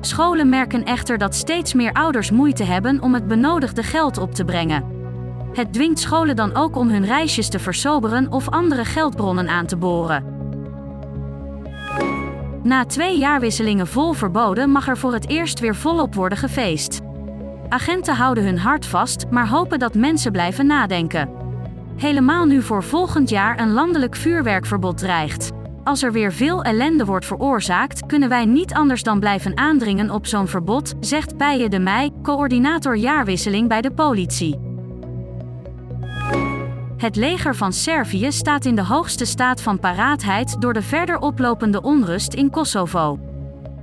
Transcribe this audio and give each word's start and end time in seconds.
Scholen 0.00 0.48
merken 0.48 0.84
echter 0.84 1.18
dat 1.18 1.34
steeds 1.34 1.74
meer 1.74 1.92
ouders 1.92 2.30
moeite 2.30 2.64
hebben 2.64 3.02
om 3.02 3.14
het 3.14 3.28
benodigde 3.28 3.82
geld 3.82 4.18
op 4.18 4.34
te 4.34 4.44
brengen. 4.44 4.84
Het 5.52 5.72
dwingt 5.72 5.98
scholen 5.98 6.36
dan 6.36 6.54
ook 6.54 6.76
om 6.76 6.88
hun 6.88 7.04
reisjes 7.04 7.48
te 7.48 7.58
versoberen 7.58 8.32
of 8.32 8.48
andere 8.48 8.84
geldbronnen 8.84 9.48
aan 9.48 9.66
te 9.66 9.76
boren. 9.76 10.24
Na 12.62 12.84
twee 12.84 13.18
jaarwisselingen 13.18 13.86
vol 13.86 14.12
verboden 14.12 14.70
mag 14.70 14.88
er 14.88 14.98
voor 14.98 15.12
het 15.12 15.28
eerst 15.28 15.60
weer 15.60 15.74
volop 15.74 16.14
worden 16.14 16.38
gefeest. 16.38 17.00
Agenten 17.68 18.14
houden 18.14 18.44
hun 18.44 18.58
hart 18.58 18.86
vast, 18.86 19.26
maar 19.30 19.48
hopen 19.48 19.78
dat 19.78 19.94
mensen 19.94 20.32
blijven 20.32 20.66
nadenken. 20.66 21.30
Helemaal 21.96 22.44
nu 22.44 22.62
voor 22.62 22.82
volgend 22.82 23.28
jaar 23.28 23.60
een 23.60 23.72
landelijk 23.72 24.16
vuurwerkverbod 24.16 24.98
dreigt. 24.98 25.50
Als 25.84 26.02
er 26.02 26.12
weer 26.12 26.32
veel 26.32 26.62
ellende 26.62 27.04
wordt 27.04 27.26
veroorzaakt, 27.26 28.06
kunnen 28.06 28.28
wij 28.28 28.44
niet 28.44 28.74
anders 28.74 29.02
dan 29.02 29.20
blijven 29.20 29.56
aandringen 29.56 30.10
op 30.10 30.26
zo'n 30.26 30.48
verbod, 30.48 30.94
zegt 31.00 31.36
Pije 31.36 31.68
de 31.68 31.78
Meij, 31.78 32.10
coördinator 32.22 32.96
jaarwisseling 32.96 33.68
bij 33.68 33.80
de 33.80 33.90
politie. 33.90 34.58
Het 36.96 37.16
leger 37.16 37.56
van 37.56 37.72
Servië 37.72 38.32
staat 38.32 38.64
in 38.64 38.74
de 38.74 38.84
hoogste 38.84 39.24
staat 39.24 39.62
van 39.62 39.78
paraatheid 39.78 40.60
door 40.60 40.72
de 40.72 40.82
verder 40.82 41.18
oplopende 41.18 41.82
onrust 41.82 42.34
in 42.34 42.50
Kosovo. 42.50 43.18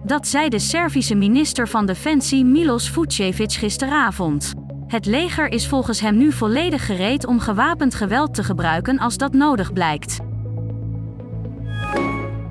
Dat 0.04 0.28
zei 0.28 0.50
de 0.50 0.60
Servische 0.60 1.16
minister 1.16 1.68
van 1.68 1.86
Defensie 1.86 2.46
Milos 2.46 2.90
Vucevic 2.90 3.52
gisteravond. 3.52 4.54
Het 4.88 5.06
leger 5.06 5.48
is 5.48 5.68
volgens 5.68 6.00
hem 6.00 6.18
nu 6.18 6.32
volledig 6.32 6.86
gereed 6.86 7.26
om 7.26 7.40
gewapend 7.40 7.96
geweld 7.96 8.34
te 8.34 8.44
gebruiken 8.44 9.00
als 9.00 9.18
dat 9.18 9.34
nodig 9.34 9.74
blijkt. 9.74 10.18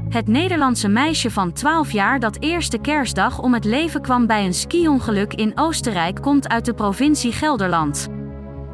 Het 0.08 0.28
Nederlandse 0.28 0.88
meisje 0.88 1.30
van 1.30 1.52
12 1.52 1.92
jaar 1.92 2.20
dat 2.20 2.36
eerste 2.40 2.78
kerstdag 2.78 3.38
om 3.38 3.54
het 3.54 3.64
leven 3.64 4.02
kwam 4.02 4.26
bij 4.26 4.44
een 4.44 4.54
skiongeluk 4.54 5.34
in 5.34 5.52
Oostenrijk 5.54 6.22
komt 6.22 6.48
uit 6.48 6.64
de 6.64 6.74
provincie 6.74 7.32
Gelderland. 7.32 8.08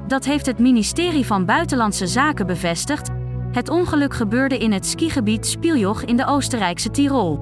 Dat 0.06 0.24
heeft 0.24 0.46
het 0.46 0.58
ministerie 0.58 1.26
van 1.26 1.44
Buitenlandse 1.44 2.06
Zaken 2.06 2.46
bevestigd. 2.46 3.10
Het 3.52 3.68
ongeluk 3.68 4.14
gebeurde 4.14 4.58
in 4.58 4.72
het 4.72 4.86
skigebied 4.86 5.46
Spieljoch 5.46 6.02
in 6.02 6.16
de 6.16 6.26
Oostenrijkse 6.26 6.90
Tirol. 6.90 7.40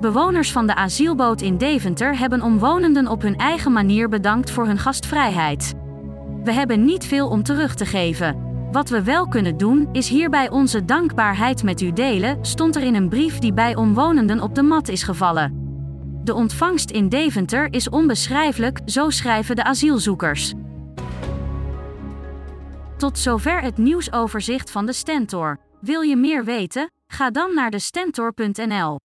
Bewoners 0.00 0.52
van 0.52 0.66
de 0.66 0.74
asielboot 0.74 1.40
in 1.40 1.58
Deventer 1.58 2.18
hebben 2.18 2.42
omwonenden 2.42 3.08
op 3.08 3.22
hun 3.22 3.36
eigen 3.36 3.72
manier 3.72 4.08
bedankt 4.08 4.50
voor 4.50 4.66
hun 4.66 4.78
gastvrijheid. 4.78 5.74
We 6.44 6.52
hebben 6.52 6.84
niet 6.84 7.06
veel 7.06 7.28
om 7.28 7.42
terug 7.42 7.74
te 7.74 7.86
geven. 7.86 8.51
Wat 8.72 8.88
we 8.88 9.02
wel 9.02 9.28
kunnen 9.28 9.56
doen, 9.56 9.88
is 9.92 10.08
hierbij 10.08 10.50
onze 10.50 10.84
dankbaarheid 10.84 11.62
met 11.62 11.80
u 11.80 11.92
delen, 11.92 12.44
stond 12.44 12.76
er 12.76 12.82
in 12.82 12.94
een 12.94 13.08
brief 13.08 13.38
die 13.38 13.52
bij 13.52 13.74
omwonenden 13.74 14.40
op 14.40 14.54
de 14.54 14.62
mat 14.62 14.88
is 14.88 15.02
gevallen. 15.02 15.60
De 16.24 16.34
ontvangst 16.34 16.90
in 16.90 17.08
Deventer 17.08 17.72
is 17.72 17.88
onbeschrijfelijk, 17.88 18.80
zo 18.84 19.10
schrijven 19.10 19.56
de 19.56 19.64
asielzoekers. 19.64 20.52
Tot 22.96 23.18
zover 23.18 23.62
het 23.62 23.78
nieuwsoverzicht 23.78 24.70
van 24.70 24.86
de 24.86 24.92
Stentor. 24.92 25.58
Wil 25.80 26.00
je 26.00 26.16
meer 26.16 26.44
weten? 26.44 26.90
Ga 27.06 27.30
dan 27.30 27.54
naar 27.54 27.70
de 27.70 27.78
stentor.nl. 27.78 28.98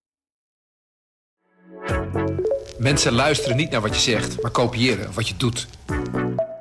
Mensen 2.78 3.14
luisteren 3.14 3.58
niet 3.58 3.72
naar 3.72 3.82
wat 3.82 3.96
je 3.96 4.02
zegt, 4.02 4.42
maar 4.42 4.52
kopiëren 4.52 5.14
wat 5.14 5.28
je 5.28 5.38
doet. 5.38 5.68